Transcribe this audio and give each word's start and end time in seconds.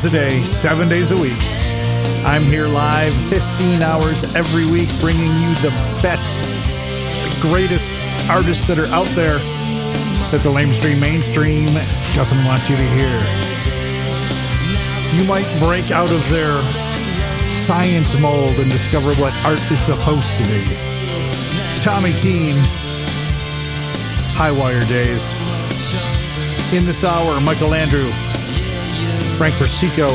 Hours 0.00 0.14
a 0.14 0.28
day, 0.28 0.40
7 0.40 0.88
days 0.88 1.10
a 1.10 1.16
week. 1.16 1.36
I'm 2.24 2.42
here 2.42 2.68
live 2.68 3.12
15 3.28 3.82
hours 3.82 4.34
every 4.34 4.64
week 4.66 4.88
bringing 5.00 5.28
you 5.28 5.52
the 5.60 5.70
best, 6.00 6.24
the 7.24 7.48
greatest 7.48 7.92
artists 8.30 8.66
that 8.66 8.78
are 8.78 8.86
out 8.86 9.08
there 9.08 9.38
that 10.30 10.40
the 10.42 10.48
lamestream 10.48 11.00
mainstream 11.00 11.64
doesn't 12.14 12.44
want 12.46 12.62
you 12.70 12.76
to 12.76 12.88
hear. 12.96 13.12
You 15.12 15.28
might 15.28 15.48
break 15.60 15.90
out 15.90 16.10
of 16.10 16.22
their 16.30 16.56
science 17.66 18.18
mold 18.20 18.56
and 18.56 18.70
discover 18.70 19.12
what 19.20 19.34
art 19.44 19.60
is 19.70 19.80
supposed 19.80 20.32
to 20.38 20.44
be. 20.48 20.64
Tommy 21.82 22.12
Keene, 22.22 22.56
High 24.32 24.52
Wire 24.52 24.80
Days. 24.80 25.24
In 26.72 26.86
this 26.86 27.04
hour, 27.04 27.40
Michael 27.40 27.74
Andrew, 27.74 28.10
Frank 29.40 29.54
Persico, 29.54 30.06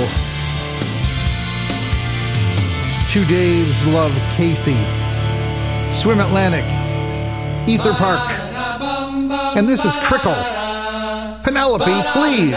Two 3.09 3.23
Daves 3.23 3.91
Love 3.91 4.13
Casey, 4.35 4.77
Swim 5.91 6.19
Atlantic, 6.19 6.63
Ether 7.67 7.93
Park, 7.93 8.21
and 9.57 9.67
this 9.67 9.83
is 9.83 9.95
Crickle. 10.03 10.35
Penelope, 11.41 11.85
please. 12.11 12.53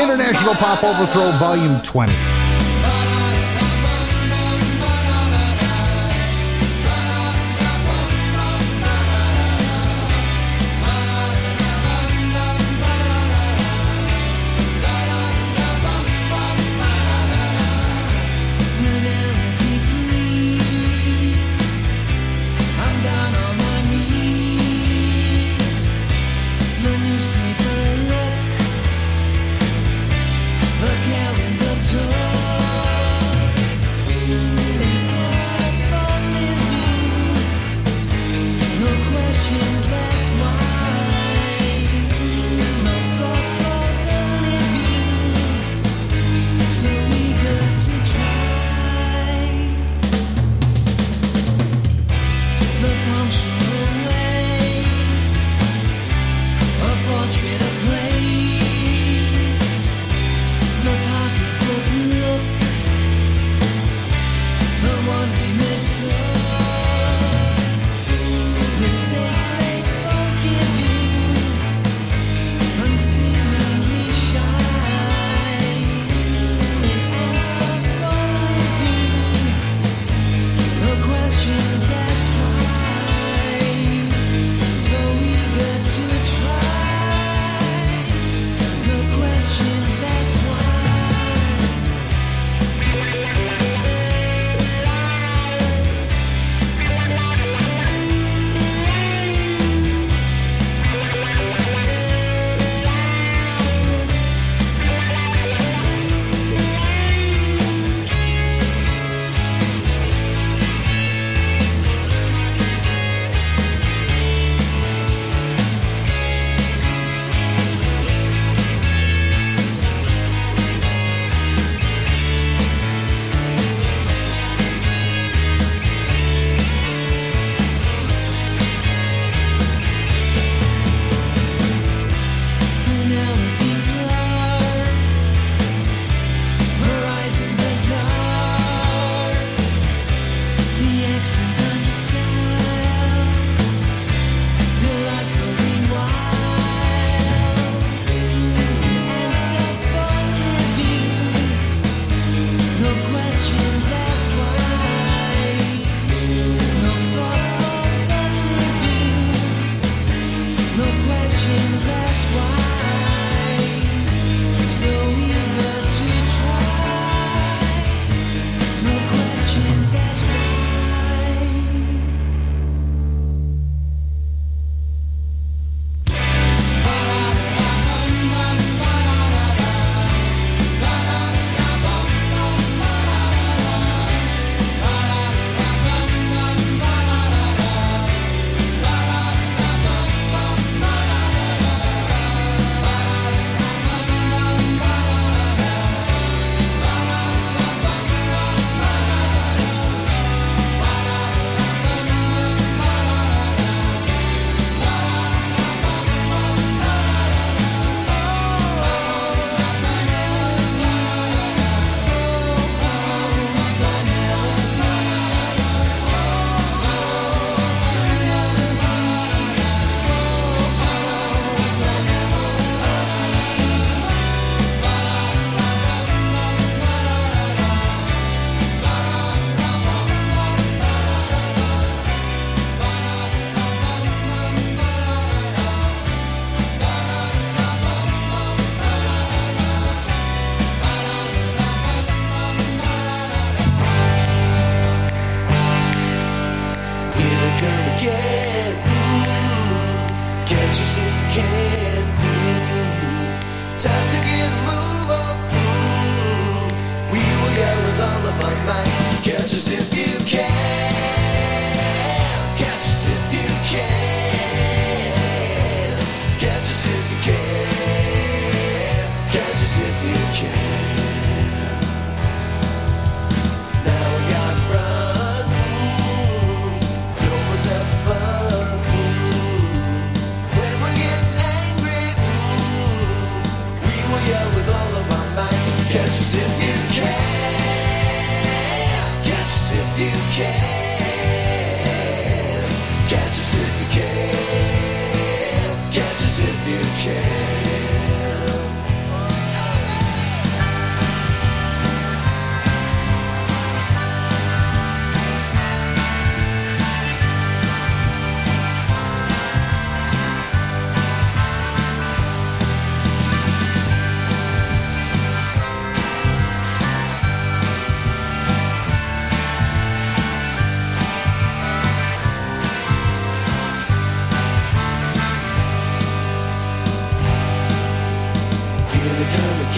International 0.00 0.54
Pop 0.54 0.84
Overthrow 0.84 1.32
Volume 1.40 1.82
20. 1.82 2.31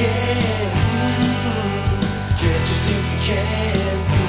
can. 0.05 0.71
Can't 2.41 2.61
you 2.61 2.77
see 2.83 2.95
if 2.95 3.29
you 3.29 3.35
can? 3.35 4.24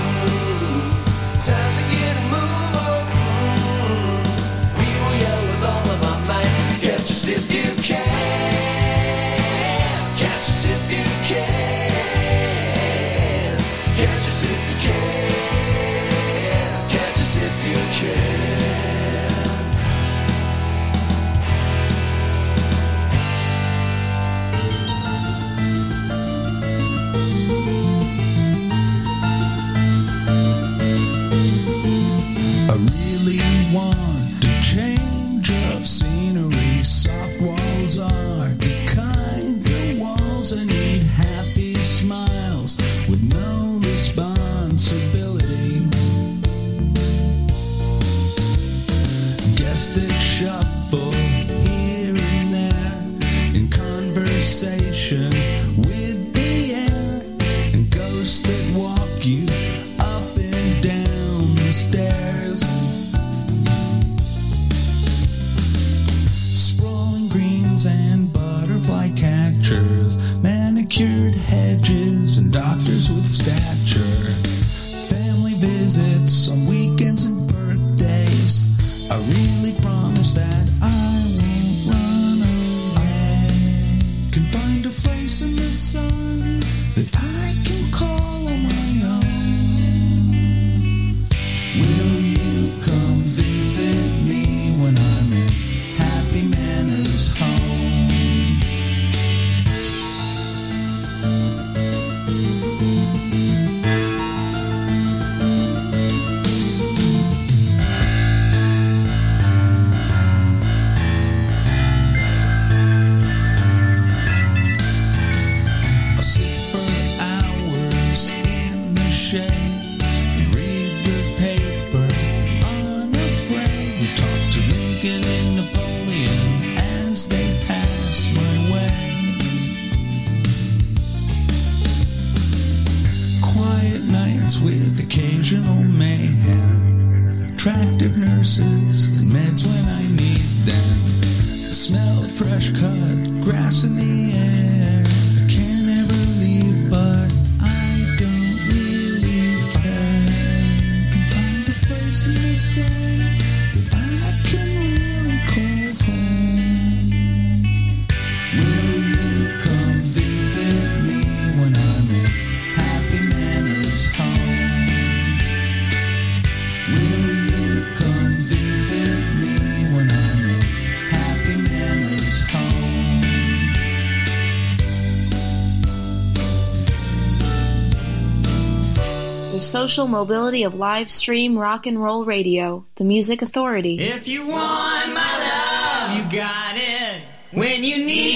social 179.95 180.07
mobility 180.09 180.63
of 180.63 180.75
live 180.75 181.09
stream 181.09 181.57
rock 181.57 181.87
and 181.87 182.03
roll 182.03 182.25
radio, 182.25 182.85
the 182.95 183.05
music 183.05 183.41
authority. 183.41 183.97
If 183.97 184.27
you 184.27 184.45
want 184.45 185.13
my 185.13 185.31
love, 185.47 186.17
you 186.17 186.37
got 186.37 186.75
it 186.75 187.21
when 187.53 187.81
you 187.81 188.03
need 188.05 188.34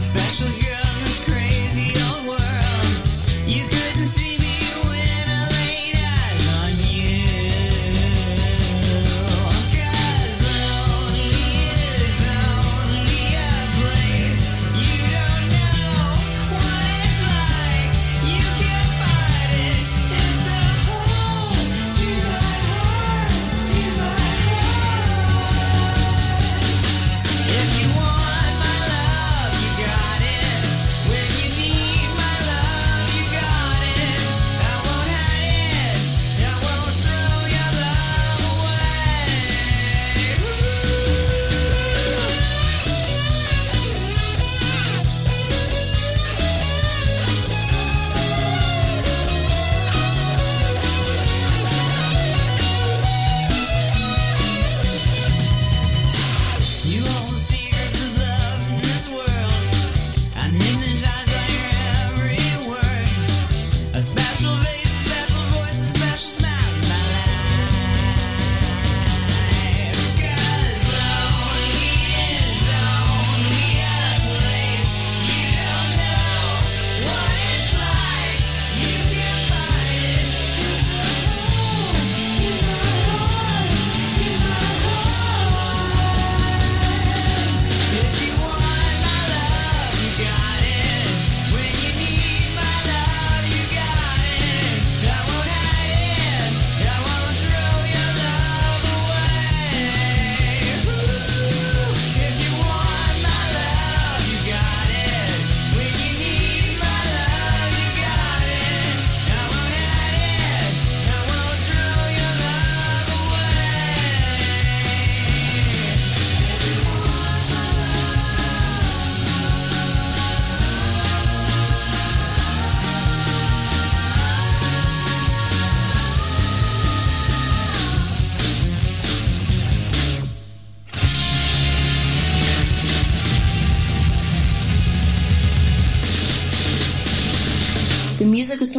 especially 0.00 0.59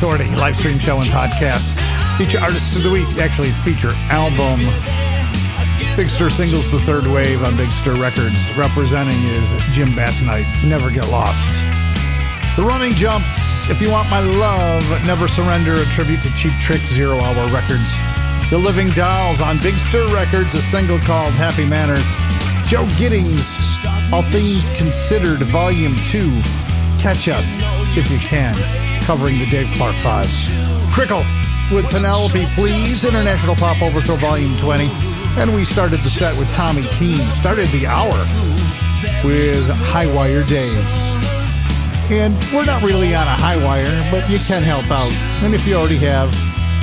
Authority 0.00 0.34
live 0.36 0.56
stream 0.56 0.78
show 0.78 0.98
and 1.02 1.10
podcast. 1.10 1.76
Feature 2.16 2.40
artist 2.40 2.74
of 2.74 2.82
the 2.82 2.90
week, 2.90 3.06
actually, 3.18 3.50
feature 3.60 3.92
album. 4.08 4.56
Big 5.94 6.06
Stir 6.06 6.30
singles, 6.30 6.70
The 6.72 6.80
Third 6.88 7.04
Wave 7.04 7.44
on 7.44 7.54
Big 7.54 7.70
Stir 7.70 8.00
Records. 8.00 8.32
Representing 8.56 9.20
is 9.28 9.46
Jim 9.72 9.94
Basnight. 9.94 10.46
Never 10.64 10.90
get 10.90 11.06
lost. 11.10 11.44
The 12.56 12.62
Running 12.62 12.92
Jumps, 12.92 13.28
If 13.68 13.82
You 13.82 13.90
Want 13.90 14.08
My 14.08 14.20
Love, 14.20 14.80
Never 15.04 15.28
Surrender, 15.28 15.74
a 15.74 15.84
tribute 15.92 16.22
to 16.22 16.30
Cheap 16.32 16.54
Trick 16.62 16.80
Zero 16.80 17.20
Hour 17.20 17.52
Records. 17.52 17.92
The 18.48 18.56
Living 18.56 18.88
Dolls 18.96 19.42
on 19.42 19.58
Big 19.58 19.74
Stir 19.74 20.08
Records, 20.14 20.54
a 20.54 20.62
single 20.72 20.98
called 21.00 21.34
Happy 21.34 21.66
Manners. 21.66 22.08
Joe 22.66 22.88
Giddings, 22.96 23.44
All 24.10 24.22
Things 24.32 24.64
Considered, 24.78 25.44
Volume 25.52 25.94
2. 26.08 26.40
Catch 27.00 27.28
Us 27.28 27.44
If 27.98 28.10
You 28.10 28.18
Can, 28.18 28.56
covering 29.10 29.40
the 29.40 29.46
Dave 29.46 29.66
Clark 29.74 29.96
5. 30.06 30.24
Crickle 30.94 31.24
with 31.74 31.84
Penelope 31.90 32.46
Please, 32.54 33.02
International 33.02 33.56
Pop 33.56 33.82
Overthrow 33.82 34.14
Volume 34.14 34.56
20. 34.58 34.84
And 35.36 35.52
we 35.52 35.64
started 35.64 35.98
the 35.98 36.08
set 36.08 36.38
with 36.38 36.48
Tommy 36.54 36.84
Keene. 36.94 37.18
Started 37.42 37.66
the 37.74 37.88
hour 37.88 38.14
with 39.26 39.68
High 39.90 40.06
Wire 40.14 40.44
Days. 40.44 40.76
And 42.08 42.38
we're 42.54 42.64
not 42.64 42.84
really 42.84 43.12
on 43.12 43.26
a 43.26 43.34
high 43.34 43.56
wire, 43.64 43.90
but 44.12 44.30
you 44.30 44.38
can 44.46 44.62
help 44.62 44.88
out. 44.92 45.10
And 45.42 45.56
if 45.56 45.66
you 45.66 45.74
already 45.74 45.98
have, 46.06 46.30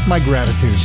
my 0.05 0.19
gratitude. 0.19 0.75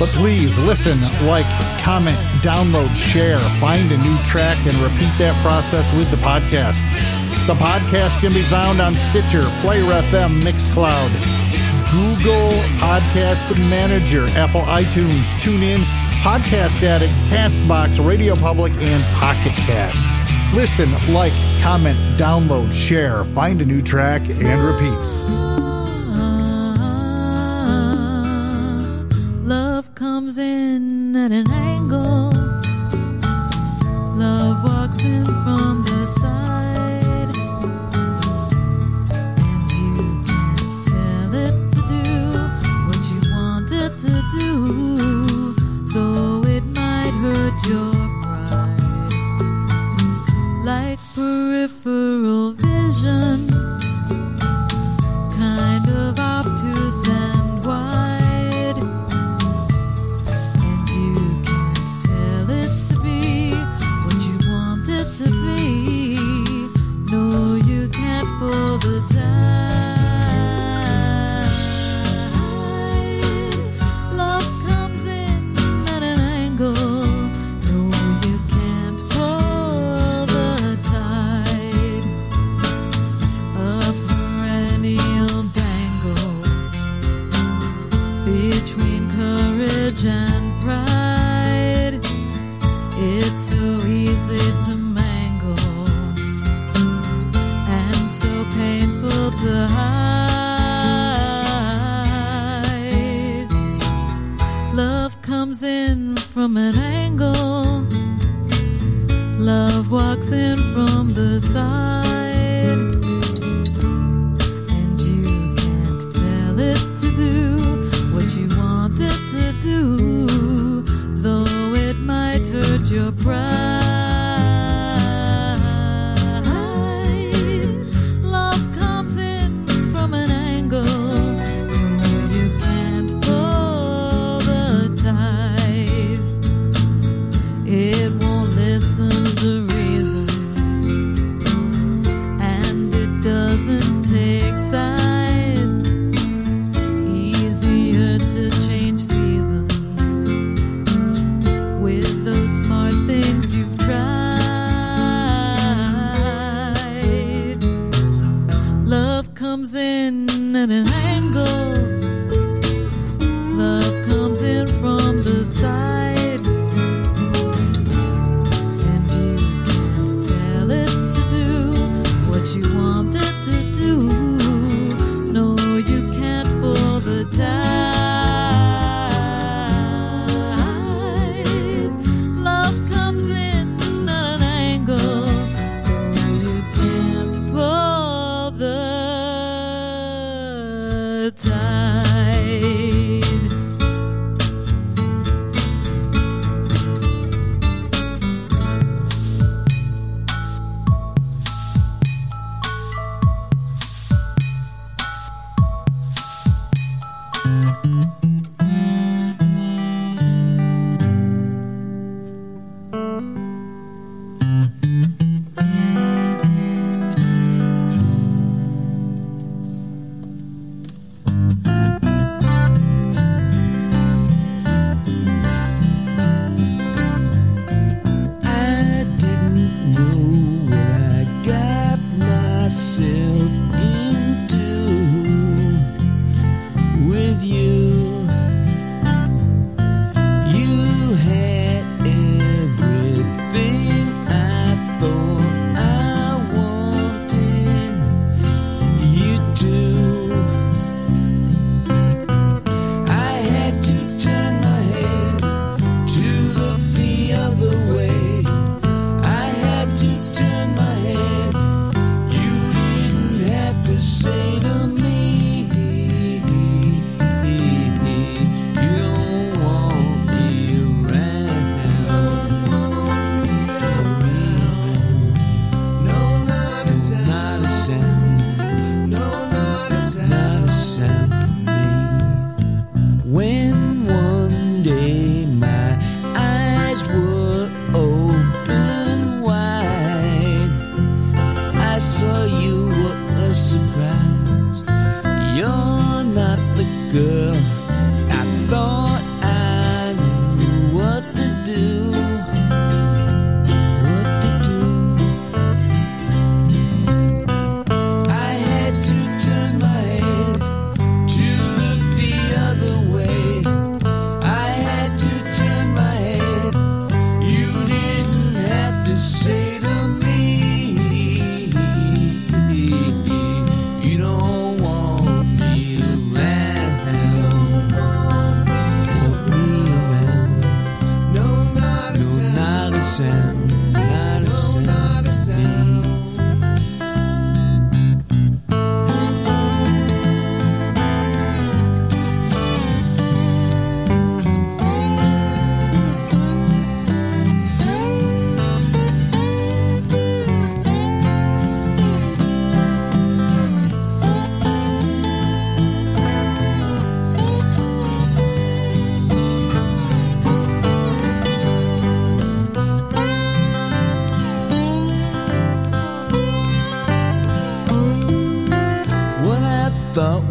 But 0.00 0.08
please 0.18 0.58
listen, 0.66 0.98
like, 1.28 1.46
comment, 1.84 2.18
download, 2.42 2.92
share, 2.96 3.38
find 3.62 3.86
a 3.92 3.98
new 3.98 4.18
track, 4.26 4.58
and 4.66 4.74
repeat 4.78 5.14
that 5.22 5.40
process 5.46 5.86
with 5.94 6.10
the 6.10 6.16
podcast. 6.16 6.74
The 7.46 7.54
podcast 7.56 8.20
can 8.20 8.32
be 8.32 8.42
found 8.42 8.80
on 8.80 8.94
Stitcher, 8.94 9.42
Player 9.60 9.82
FM, 9.82 10.40
Mixcloud, 10.42 11.10
Google 11.90 12.50
Podcast 12.78 13.58
Manager, 13.68 14.26
Apple 14.38 14.60
iTunes, 14.62 15.20
TuneIn, 15.40 15.78
Podcast 16.22 16.80
Addict, 16.84 17.12
Castbox, 17.28 18.04
Radio 18.06 18.36
Public, 18.36 18.72
and 18.74 19.02
Pocket 19.14 19.52
Cast. 19.66 19.96
Listen, 20.54 20.92
like, 21.12 21.32
comment, 21.60 21.98
download, 22.16 22.72
share, 22.72 23.24
find 23.34 23.60
a 23.60 23.64
new 23.64 23.82
track, 23.82 24.22
and 24.28 24.62
repeat. 24.62 25.69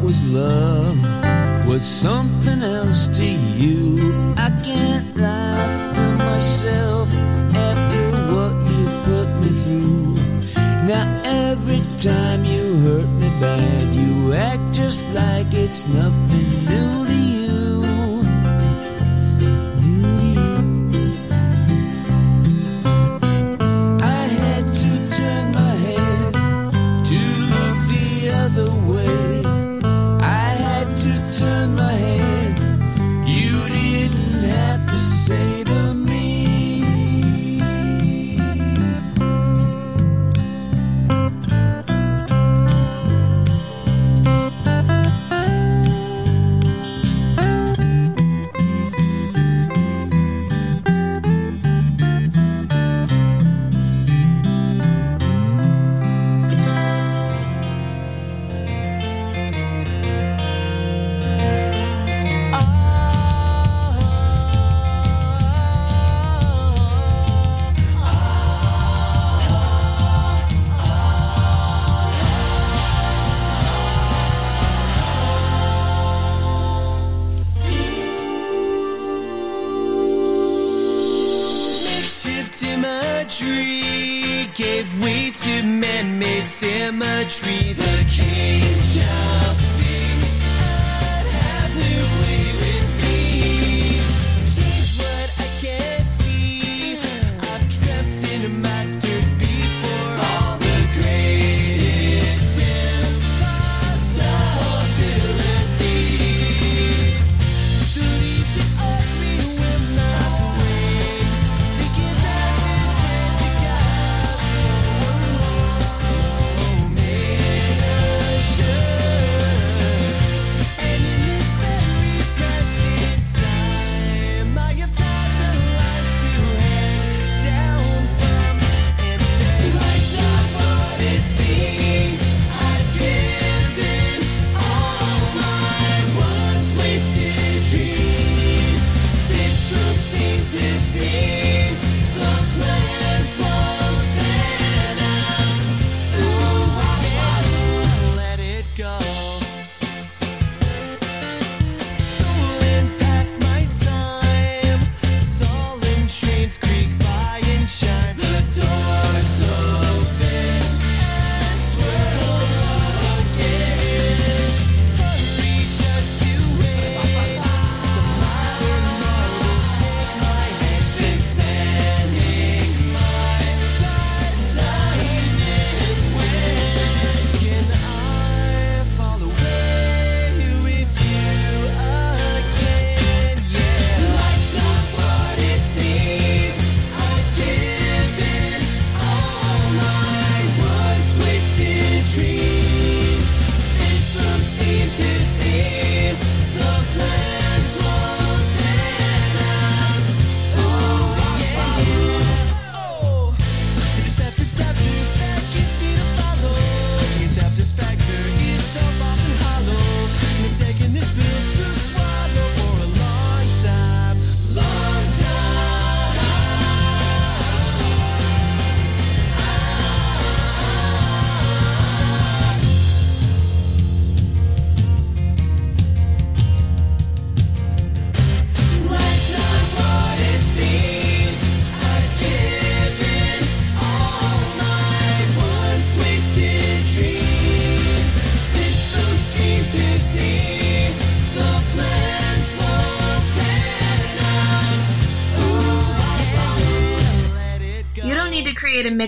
was 0.10 0.24
love 0.34 1.68
was 1.68 1.84
something 1.86 2.64
else 2.64 3.08
to 3.10 3.30
you. 3.62 4.34
I 4.38 4.50
can't 4.64 5.16
lie 5.16 5.92
to 5.94 6.06
myself 6.18 7.14
after 7.54 8.06
what 8.34 8.54
you 8.72 8.86
put 9.10 9.28
me 9.42 9.50
through. 9.62 10.16
Now 10.92 11.06
every 11.24 11.84
time 11.98 12.44
you 12.44 12.64
hurt 12.86 13.10
me 13.22 13.30
bad, 13.40 13.94
you 13.94 14.34
act 14.34 14.74
just 14.74 15.08
like 15.14 15.54
it's 15.54 15.88
nothing. 15.88 16.19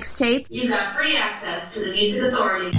mixtape. 0.02 0.48
You 0.50 0.68
got 0.68 0.94
free 0.94 1.16
access 1.16 1.74
to 1.76 1.86
the 1.86 1.92
Music 1.92 2.24
Authority 2.24 2.71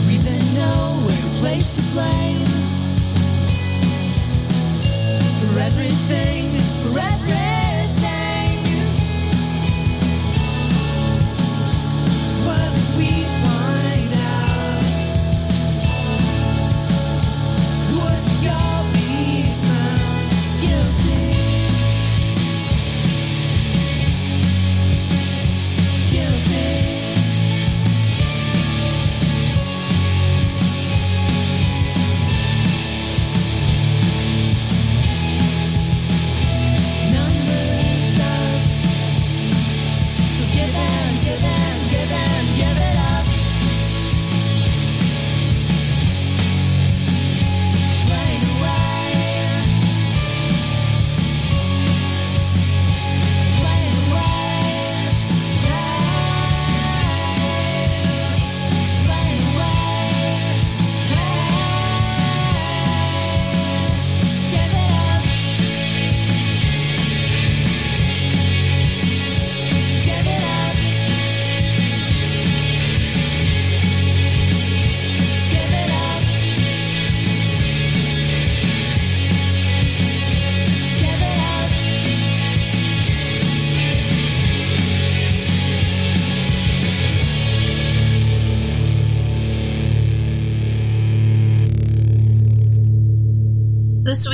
We 0.08 0.17
then 0.17 0.41
know 0.56 1.04
where 1.06 1.21
to 1.21 1.39
place 1.39 1.69
the 1.71 1.84
blame 1.93 2.45
for 5.39 5.60
everything, 5.60 6.49
for 6.82 6.99
everything. 6.99 7.40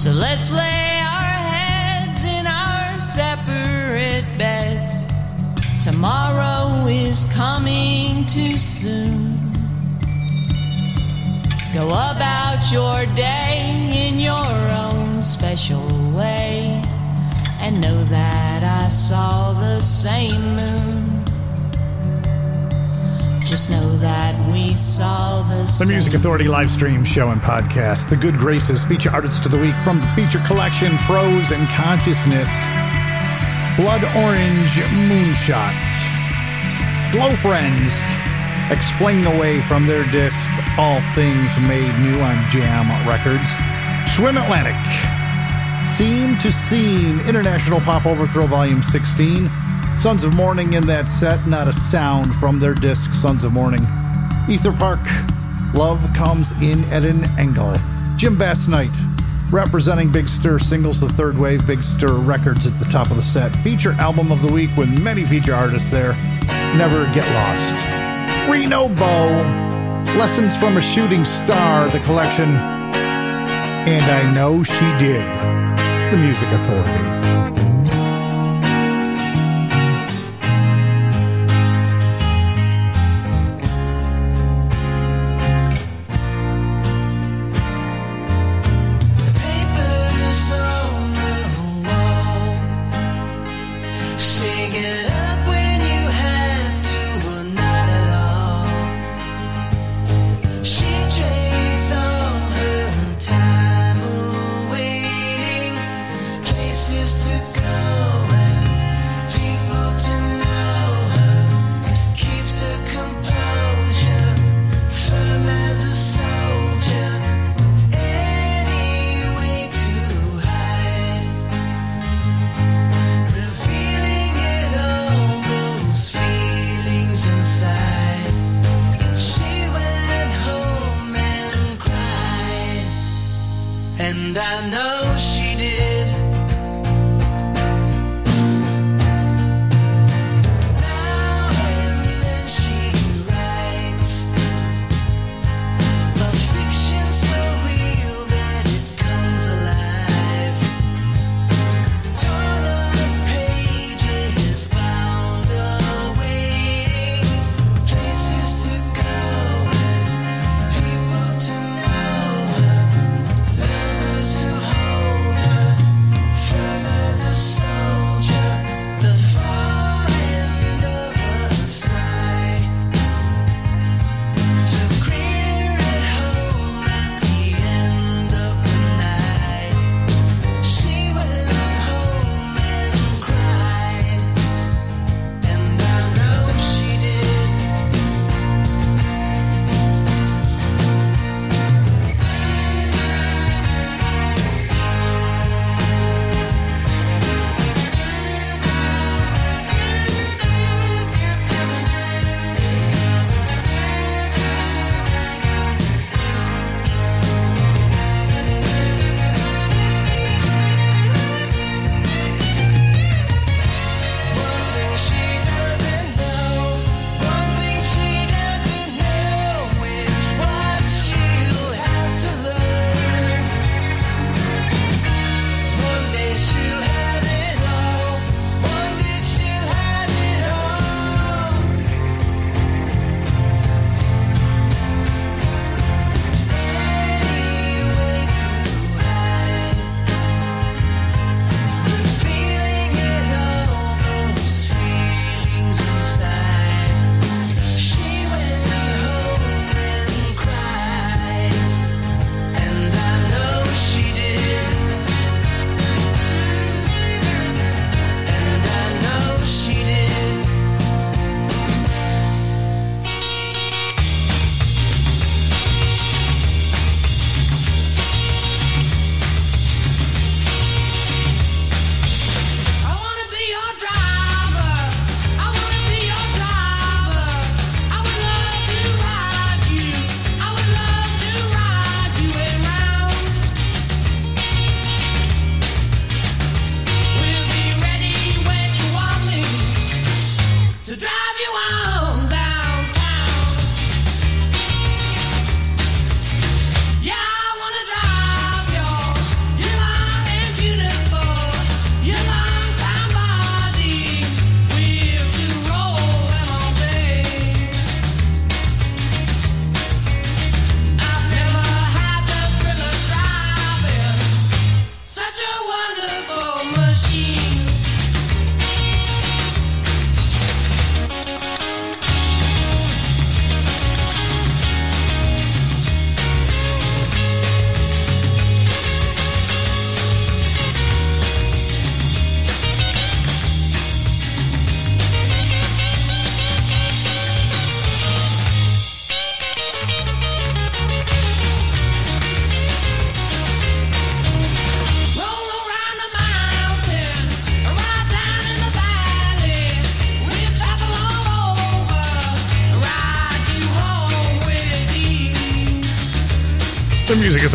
So 0.00 0.12
let's 0.12 0.50
lay 0.50 1.02
our 1.02 1.34
heads 1.52 2.24
in 2.24 2.46
our 2.46 2.98
separate 3.02 4.24
beds. 4.38 5.04
Tomorrow 5.84 6.86
is 6.86 7.26
coming 7.26 8.24
too 8.24 8.56
soon. 8.56 9.38
Go 11.74 11.88
about 11.88 12.72
your 12.72 13.04
day 13.14 14.08
in 14.08 14.18
your 14.18 14.52
own 14.86 15.22
special 15.22 15.86
way 16.12 16.82
and 17.60 17.82
know 17.82 18.02
that 18.04 18.62
I 18.64 18.88
saw 18.88 19.52
the 19.52 19.82
same 19.82 20.56
moon. 20.56 21.09
Just 23.50 23.68
know 23.68 23.96
that 23.96 24.38
we 24.52 24.76
saw 24.76 25.42
the 25.42 25.64
The 25.84 25.90
Music 25.90 26.14
Authority 26.14 26.46
live 26.46 26.70
stream 26.70 27.02
show 27.02 27.30
and 27.30 27.42
podcast. 27.42 28.08
The 28.08 28.14
Good 28.14 28.38
Graces 28.38 28.84
feature 28.84 29.10
artist 29.10 29.44
of 29.44 29.50
the 29.50 29.58
week 29.58 29.74
from 29.82 30.00
the 30.00 30.06
feature 30.14 30.38
collection 30.46 30.96
Prose 30.98 31.50
and 31.50 31.66
Consciousness. 31.70 32.48
Blood 33.74 34.04
Orange 34.14 34.70
Moonshots. 34.94 35.90
Glow 37.10 37.34
Friends. 37.42 37.90
Explain 38.70 39.26
away 39.26 39.60
from 39.62 39.84
their 39.84 40.08
disc 40.12 40.38
All 40.78 41.00
Things 41.16 41.50
Made 41.66 41.98
New 41.98 42.20
on 42.20 42.48
Jam 42.50 42.86
Records. 43.02 43.50
Swim 44.14 44.36
Atlantic. 44.36 44.78
Seam 45.98 46.38
to 46.38 46.52
Seam, 46.52 47.18
International 47.26 47.80
Pop 47.80 48.06
Overthrow 48.06 48.46
Volume 48.46 48.84
16. 48.84 49.50
Sons 50.00 50.24
of 50.24 50.32
Morning 50.32 50.72
in 50.72 50.86
that 50.86 51.08
set, 51.08 51.46
not 51.46 51.68
a 51.68 51.74
sound 51.74 52.34
from 52.36 52.58
their 52.58 52.72
disc 52.72 53.12
Sons 53.12 53.44
of 53.44 53.52
Morning. 53.52 53.86
Ether 54.48 54.72
Park, 54.72 54.98
Love 55.74 56.00
Comes 56.16 56.52
in 56.62 56.82
at 56.84 57.04
an 57.04 57.22
Angle. 57.38 57.76
Jim 58.16 58.38
Basnight, 58.38 58.90
representing 59.50 60.10
Big 60.10 60.30
Stir 60.30 60.58
Singles, 60.58 61.00
the 61.00 61.08
third 61.10 61.36
wave, 61.36 61.66
Big 61.66 61.82
Stir 61.82 62.14
Records 62.14 62.66
at 62.66 62.78
the 62.78 62.86
top 62.86 63.10
of 63.10 63.18
the 63.18 63.22
set. 63.22 63.54
Feature 63.56 63.92
album 63.92 64.32
of 64.32 64.40
the 64.40 64.50
week 64.50 64.74
with 64.74 64.88
many 64.88 65.26
feature 65.26 65.54
artists 65.54 65.90
there. 65.90 66.14
Never 66.74 67.04
Get 67.12 67.30
Lost. 67.34 68.50
Reno 68.50 68.88
Bo, 68.88 69.26
Lessons 70.16 70.56
from 70.56 70.78
a 70.78 70.80
Shooting 70.80 71.26
Star, 71.26 71.90
the 71.90 72.00
collection. 72.00 72.56
And 72.56 74.06
I 74.06 74.32
know 74.32 74.62
she 74.62 74.96
did. 74.96 75.26
The 76.10 76.16
Music 76.16 76.48
Authority. 76.48 77.39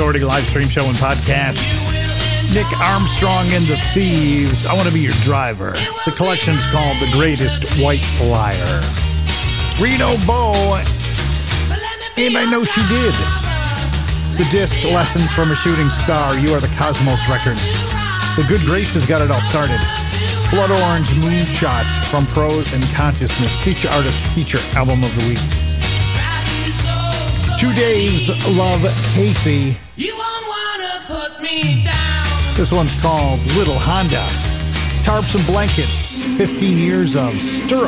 Authority 0.06 0.24
live 0.24 0.44
stream 0.44 0.70
show 0.70 0.86
and 0.86 0.96
podcast. 0.98 1.58
Nick 2.54 2.70
Armstrong 2.80 3.50
and 3.58 3.66
the 3.66 3.76
Thieves. 3.92 4.68
I 4.68 4.76
want 4.76 4.88
to 4.88 4.94
be 4.94 5.00
your 5.00 5.18
driver. 5.26 5.72
The 6.06 6.14
collection's 6.16 6.64
called 6.68 7.02
The 7.02 7.10
Greatest 7.12 7.66
White 7.82 8.06
Liar. 8.22 8.86
Reno 9.82 10.14
Bo. 10.30 10.54
I 12.22 12.46
know 12.52 12.62
she 12.62 12.82
did. 12.86 13.16
The 14.38 14.46
disc 14.52 14.78
Lessons 14.94 15.32
from 15.32 15.50
a 15.50 15.56
Shooting 15.56 15.90
Star. 16.06 16.38
You 16.38 16.54
are 16.54 16.62
the 16.62 16.70
Cosmos 16.78 17.28
Records. 17.28 17.66
The 18.38 18.46
Good 18.48 18.62
Graces 18.62 19.08
got 19.08 19.24
it 19.24 19.32
all 19.32 19.42
started. 19.50 19.82
Blood 20.52 20.70
Orange 20.70 21.10
Moonshot 21.18 21.84
from 22.12 22.28
Prose 22.28 22.76
and 22.76 22.84
Consciousness. 22.94 23.60
Feature 23.64 23.90
artist 23.90 24.22
feature 24.36 24.60
album 24.78 25.04
of 25.04 25.10
the 25.18 25.30
week. 25.30 25.65
Two 27.66 27.74
Days 27.74 28.30
Love 28.56 28.84
Casey. 29.16 29.76
You 29.96 30.16
won't 30.16 30.48
wanna 30.48 31.04
put 31.08 31.42
me 31.42 31.84
down. 31.84 32.56
This 32.56 32.72
one's 32.72 32.94
called 33.02 33.40
Little 33.58 33.80
Honda. 33.80 34.24
Tarps 35.02 35.34
and 35.36 35.44
Blankets. 35.48 36.24
15 36.38 36.78
years 36.78 37.16
of 37.16 37.34
stir 37.34 37.88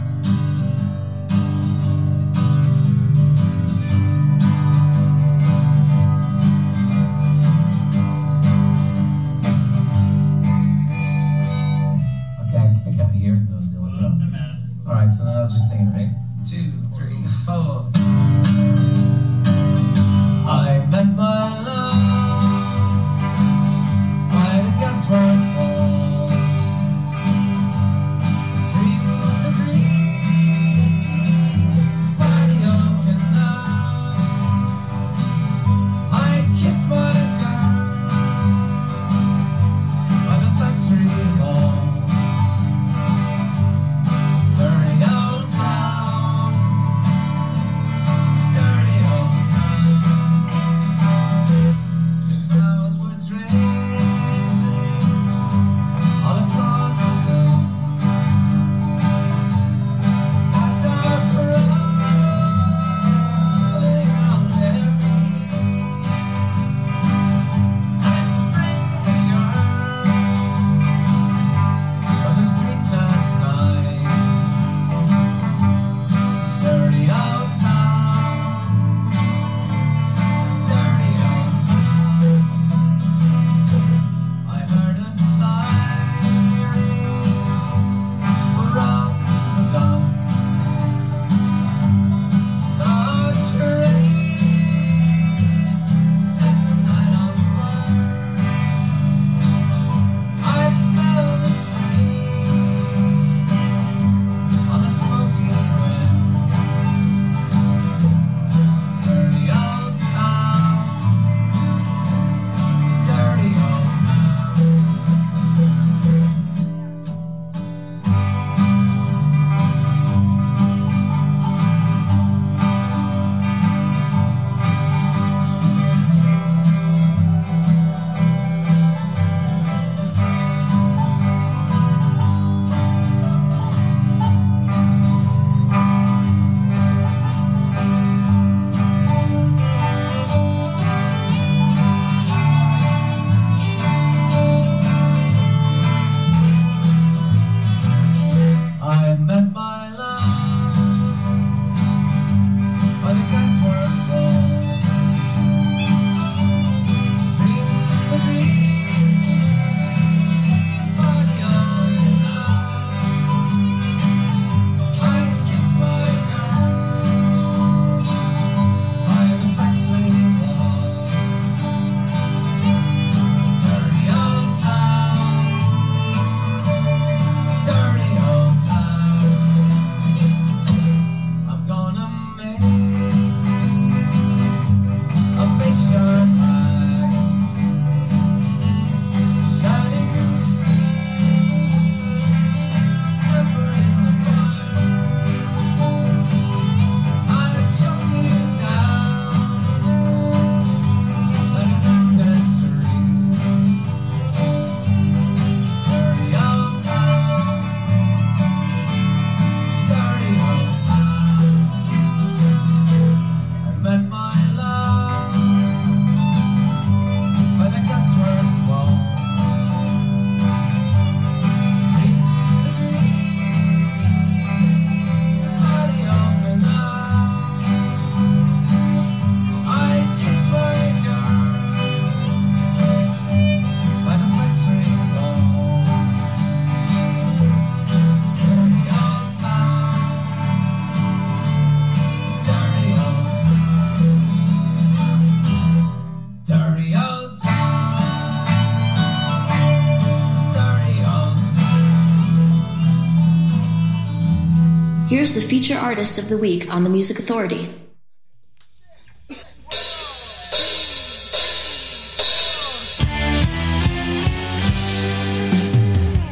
Here's 255.31 255.43
the 255.45 255.49
feature 255.49 255.79
artist 255.79 256.19
of 256.19 256.27
the 256.27 256.37
week 256.37 256.69
on 256.69 256.83
the 256.83 256.89
Music 256.89 257.17
Authority. 257.17 257.69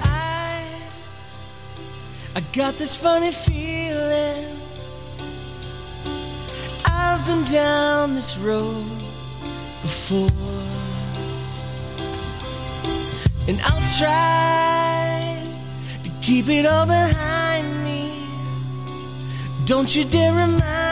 I, 0.02 0.82
I 2.36 2.42
got 2.52 2.74
this 2.74 2.98
funny 3.02 3.32
feeling. 3.32 4.58
I've 6.86 7.26
been 7.26 7.46
down 7.46 8.16
this 8.16 8.38
road 8.38 8.84
before, 9.82 10.28
and 13.48 13.62
I'll 13.64 13.98
try 13.98 15.42
to 16.04 16.10
keep 16.22 16.50
it 16.50 16.66
all 16.66 16.86
behind. 16.86 17.49
Don't 19.70 19.96
you 19.96 20.04
dare 20.04 20.32
remind 20.32 20.89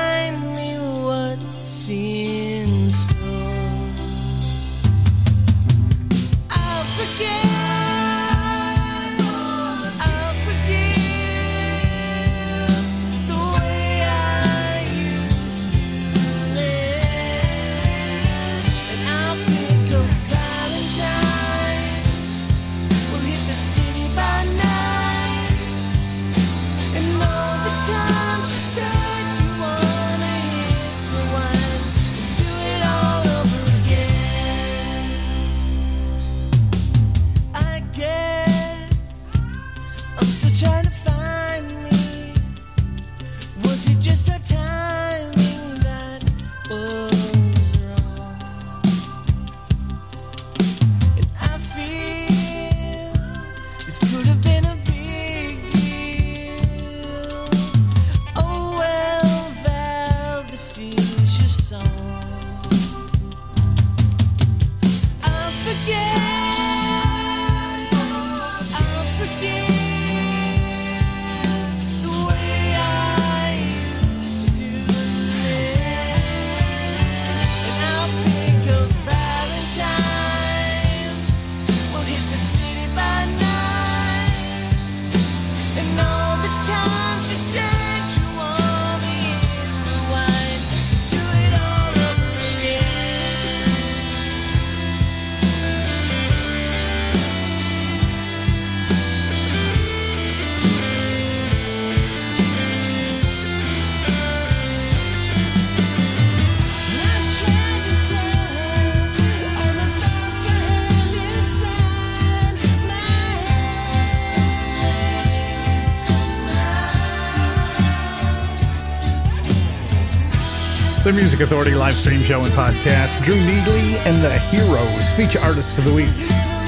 Music 121.37 121.53
Authority 121.53 121.75
live 121.75 121.93
stream 121.93 122.19
show 122.21 122.41
and 122.41 122.49
podcast. 122.57 123.23
Drew 123.23 123.35
Needley 123.35 123.93
and 124.09 124.23
the 124.23 124.39
Heroes, 124.49 125.11
feature 125.11 125.39
artist 125.39 125.77
of 125.77 125.83
the 125.83 125.93
week. 125.93 126.09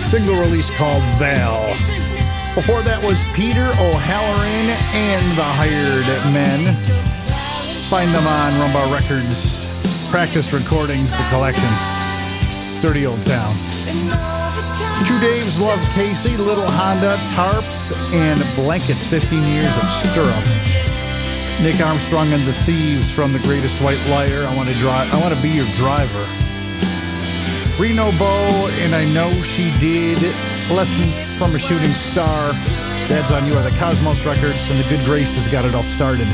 Single 0.06 0.40
release 0.40 0.70
called 0.70 1.02
Val. 1.18 1.66
Before 2.54 2.84
that 2.86 3.02
was 3.02 3.18
Peter 3.34 3.66
O'Halloran 3.66 4.70
and 4.94 5.26
the 5.34 5.50
Hired 5.58 6.06
Men. 6.30 6.62
Find 7.90 8.14
them 8.14 8.22
on 8.30 8.50
Rumbar 8.62 8.94
Records. 8.94 9.58
Practice 10.12 10.54
Recordings, 10.54 11.10
the 11.18 11.26
collection. 11.34 11.74
Dirty 12.86 13.08
Old 13.08 13.26
Town. 13.26 13.56
Two 15.02 15.18
Daves 15.18 15.60
love 15.66 15.82
Casey, 15.98 16.38
Little 16.38 16.70
Honda, 16.70 17.18
Tarps, 17.34 17.90
and 18.14 18.38
Blankets. 18.56 19.02
15 19.08 19.42
years 19.50 19.74
of 19.82 19.90
stirrup. 20.14 20.69
Nick 21.62 21.82
Armstrong 21.82 22.32
and 22.32 22.42
the 22.48 22.54
Thieves 22.64 23.12
from 23.12 23.34
The 23.34 23.40
Greatest 23.40 23.82
White 23.82 24.00
Liar. 24.08 24.46
I 24.46 24.56
want 24.56 24.70
to 24.70 24.76
drive. 24.76 25.14
I 25.14 25.20
want 25.20 25.36
to 25.36 25.42
be 25.42 25.50
your 25.50 25.68
driver. 25.76 26.26
Reno 27.78 28.12
Bo, 28.18 28.70
and 28.80 28.96
I 28.96 29.04
know 29.14 29.30
she 29.44 29.70
did. 29.78 30.18
Lessons 30.72 31.14
from 31.38 31.54
a 31.54 31.60
Shooting 31.60 31.90
Star. 31.90 32.54
Dad's 33.10 33.30
on 33.34 33.46
You 33.46 33.58
are 33.58 33.70
the 33.70 33.78
Cosmos 33.78 34.24
Records, 34.26 34.58
and 34.72 34.80
the 34.80 34.88
Good 34.88 35.04
Graces 35.04 35.52
got 35.52 35.66
it 35.66 35.76
all 35.76 35.84
started. 35.84 36.28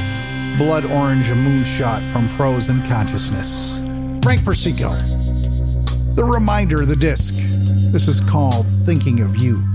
Blood 0.60 0.86
Orange 0.86 1.26
Moonshot 1.26 2.14
from 2.14 2.30
Prose 2.38 2.70
and 2.70 2.88
Consciousness. 2.88 3.80
Frank 4.22 4.46
Persico. 4.46 4.96
The 6.14 6.24
reminder, 6.24 6.84
of 6.84 6.88
the 6.88 6.96
disc. 6.96 7.34
This 7.92 8.08
is 8.08 8.20
called 8.20 8.68
Thinking 8.86 9.22
of 9.22 9.42
You. 9.42 9.75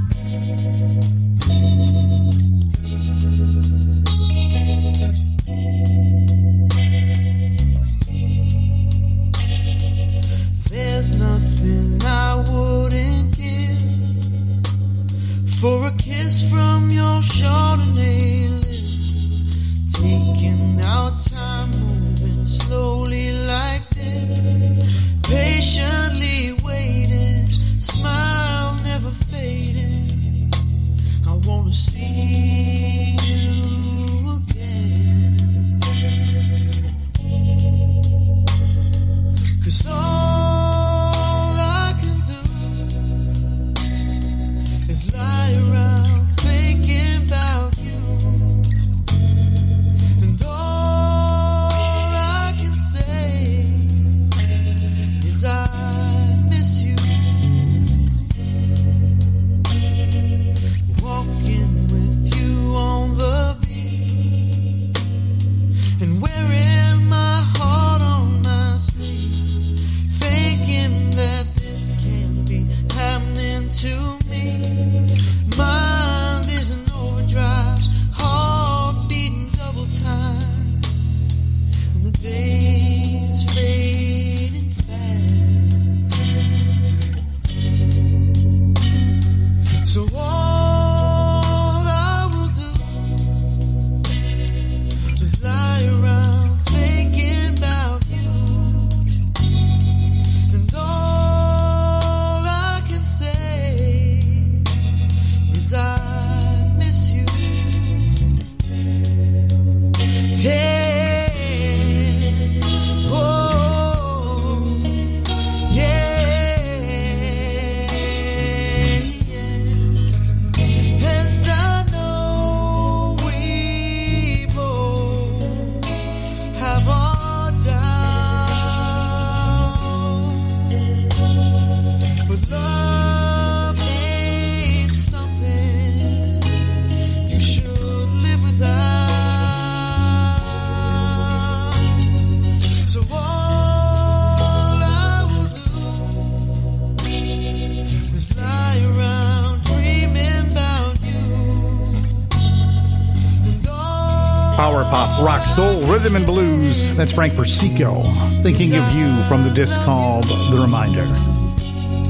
That's 157.01 157.15
Frank 157.15 157.35
Persico. 157.35 158.03
Thinking 158.43 158.77
of 158.77 158.93
you 158.93 159.11
from 159.27 159.43
the 159.43 159.51
disc 159.55 159.75
called 159.87 160.25
The 160.25 160.59
Reminder. 160.61 161.11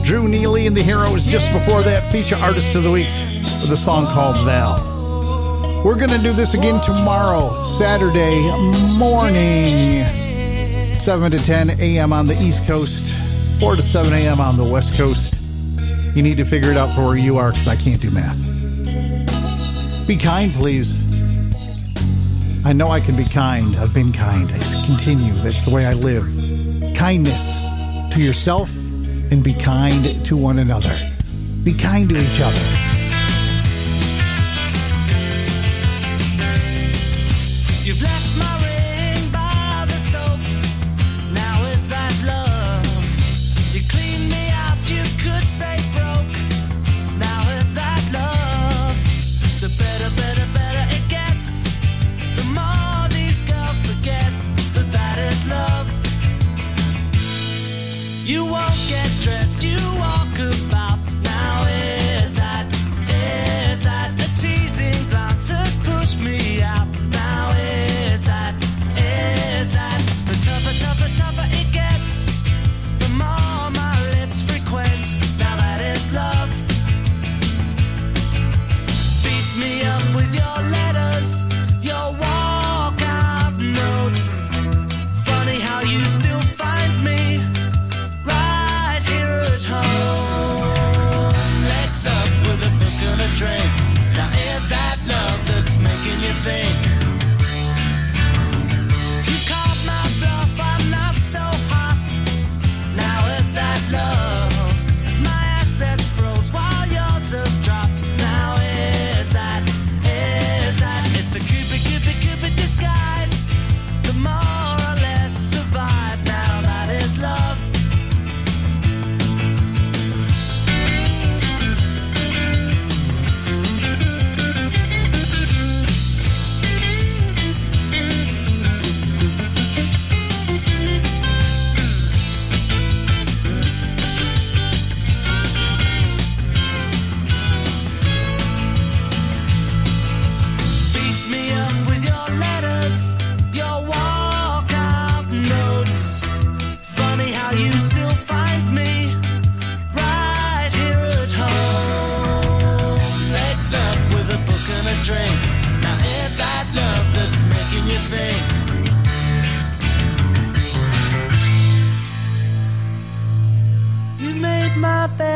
Drew 0.02 0.26
Neely 0.26 0.66
and 0.66 0.76
the 0.76 0.82
Heroes 0.82 1.24
just 1.26 1.52
before 1.52 1.82
that, 1.82 2.02
feature 2.10 2.34
artist 2.42 2.74
of 2.74 2.82
the 2.82 2.90
week 2.90 3.06
with 3.62 3.70
a 3.70 3.76
song 3.76 4.06
called 4.06 4.44
Val. 4.44 4.82
We're 5.84 5.94
going 5.94 6.10
to 6.10 6.18
do 6.18 6.32
this 6.32 6.54
again 6.54 6.82
tomorrow, 6.82 7.62
Saturday 7.62 8.40
morning, 8.98 10.02
7 10.98 11.30
to 11.30 11.38
10 11.38 11.70
a.m. 11.78 12.12
on 12.12 12.26
the 12.26 12.36
East 12.42 12.66
Coast, 12.66 13.12
4 13.60 13.76
to 13.76 13.82
7 13.84 14.12
a.m. 14.12 14.40
on 14.40 14.56
the 14.56 14.64
West 14.64 14.94
Coast. 14.94 15.32
You 16.16 16.22
need 16.24 16.36
to 16.38 16.44
figure 16.44 16.72
it 16.72 16.76
out 16.76 16.96
for 16.96 17.06
where 17.06 17.16
you 17.16 17.38
are 17.38 17.52
because 17.52 17.68
I 17.68 17.76
can't 17.76 18.00
do 18.00 18.10
math. 18.10 18.36
Be 20.08 20.16
kind, 20.16 20.52
please. 20.52 20.99
I 22.62 22.74
know 22.74 22.88
I 22.88 23.00
can 23.00 23.16
be 23.16 23.24
kind. 23.24 23.74
I've 23.76 23.94
been 23.94 24.12
kind. 24.12 24.50
I 24.52 24.86
continue. 24.86 25.32
That's 25.42 25.64
the 25.64 25.70
way 25.70 25.86
I 25.86 25.94
live. 25.94 26.24
Kindness 26.94 27.64
to 28.14 28.22
yourself 28.22 28.68
and 29.30 29.42
be 29.42 29.54
kind 29.54 30.24
to 30.26 30.36
one 30.36 30.58
another. 30.58 31.10
Be 31.64 31.72
kind 31.72 32.08
to 32.10 32.16
each 32.16 32.40
other. 32.40 32.69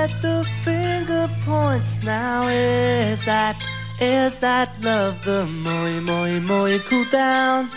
My 0.05 0.21
the 0.21 0.45
finger 0.65 1.29
points. 1.45 2.03
Now 2.03 2.47
is 2.49 3.25
that, 3.25 3.57
is 4.01 4.39
that 4.41 4.69
love? 4.83 5.25
The 5.25 5.47
more, 5.47 6.01
more, 6.01 6.41
more 6.41 6.69
you 6.69 6.81
cool 6.81 7.05
down, 7.11 7.71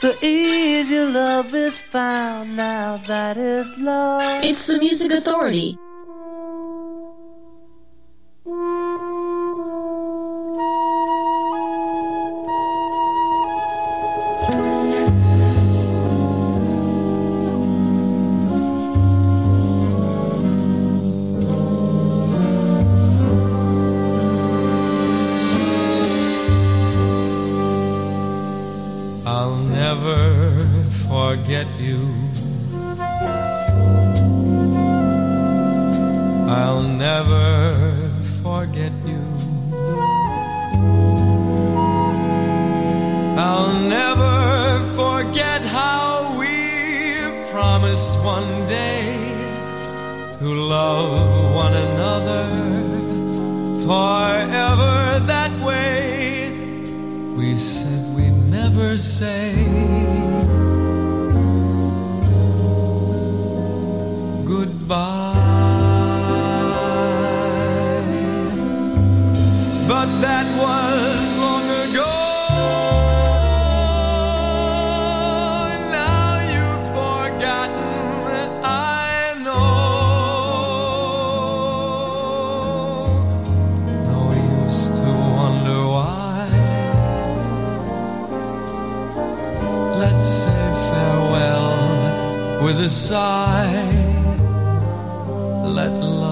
the 0.00 0.16
easier 0.22 1.04
love 1.06 1.54
is 1.54 1.80
found. 1.80 2.56
Now 2.56 2.98
that 3.06 3.36
is 3.36 3.72
love. 3.78 4.44
It's 4.44 4.66
the 4.66 4.78
Music 4.78 5.12
Authority. 5.12 5.78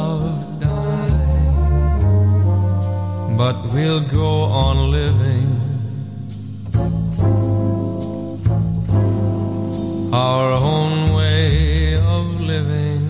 Love 0.01 0.61
die. 0.61 1.17
But 3.41 3.57
we'll 3.73 4.05
go 4.23 4.33
on 4.67 4.77
living 4.99 5.51
our 10.29 10.51
own 10.75 11.13
way 11.19 11.97
of 12.17 12.25
living. 12.53 13.05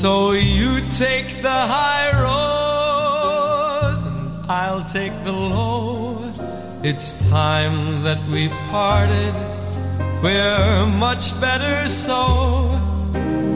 So 0.00 0.12
you 0.32 0.72
take 1.04 1.28
the 1.48 1.60
high 1.74 2.10
road 2.24 2.52
I'll 4.48 4.84
take 4.84 5.16
the 5.24 5.32
low. 5.32 6.18
It's 6.82 7.08
time 7.30 8.02
that 8.02 8.20
we 8.32 8.42
parted. 8.70 9.34
We're 10.22 10.86
much 10.86 11.24
better 11.40 11.88
so. 11.88 12.81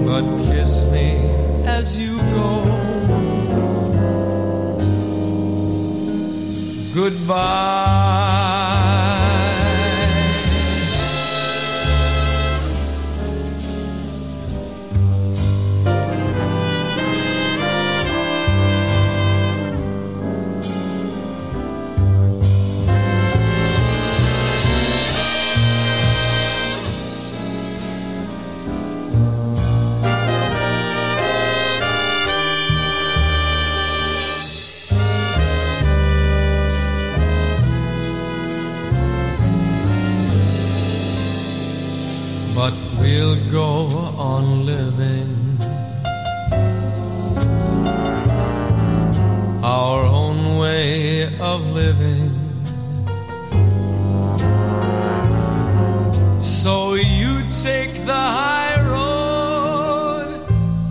But 0.06 0.24
kiss 0.44 0.84
me 0.92 1.16
as 1.66 1.98
you 1.98 2.16
go. 2.36 2.62
Goodbye. 6.94 7.85
We'll 43.16 43.50
go 43.50 43.88
on 44.18 44.66
living 44.66 45.32
our 49.64 50.02
own 50.04 50.58
way 50.58 51.24
of 51.40 51.60
living. 51.72 52.30
So 56.42 56.94
you 56.94 57.32
take 57.68 57.94
the 58.04 58.22
high 58.40 58.76
road, 58.96 60.28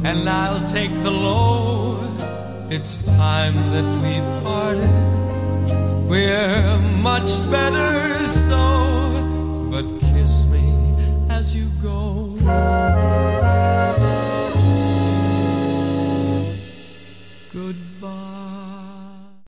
and 0.03 0.28
I'll 0.28 0.65
take 0.65 0.93
the 1.03 1.11
low. 1.11 1.99
It's 2.71 2.93
time 3.05 3.55
that 3.73 3.89
we 4.03 4.13
parted. 4.43 4.97
We're 6.09 6.80
much 7.09 7.32
better 7.51 8.26
so, 8.26 8.84
go. 11.86 12.25